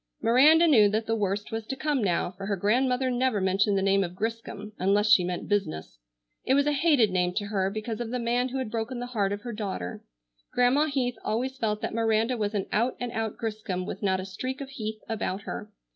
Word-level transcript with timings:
Miranda 0.19 0.67
knew 0.67 0.89
that 0.89 1.05
the 1.05 1.15
worst 1.15 1.51
was 1.51 1.63
to 1.67 1.75
come 1.75 2.03
now, 2.03 2.31
for 2.31 2.47
her 2.47 2.55
grandmother 2.55 3.11
never 3.11 3.39
mentioned 3.39 3.77
the 3.77 3.83
name 3.83 4.03
of 4.03 4.15
Griscom 4.15 4.71
unless 4.79 5.11
she 5.11 5.23
meant 5.23 5.47
business. 5.47 5.99
It 6.43 6.55
was 6.55 6.65
a 6.65 6.71
hated 6.71 7.11
name 7.11 7.35
to 7.35 7.45
her 7.45 7.69
because 7.69 7.99
of 8.01 8.09
the 8.09 8.17
man 8.17 8.49
who 8.49 8.57
had 8.57 8.71
broken 8.71 8.97
the 8.99 9.05
heart 9.13 9.31
of 9.31 9.41
her 9.41 9.53
daughter. 9.53 10.03
Grandma 10.53 10.85
Heath 10.87 11.17
always 11.23 11.55
felt 11.55 11.81
that 11.81 11.93
Miranda 11.93 12.35
was 12.35 12.55
an 12.55 12.65
out 12.71 12.97
and 12.99 13.11
out 13.11 13.37
Griscom 13.37 13.85
with 13.85 14.01
not 14.01 14.19
a 14.19 14.25
streak 14.25 14.59
of 14.59 14.69
Heath 14.71 15.03
about 15.07 15.41
her. 15.43 15.69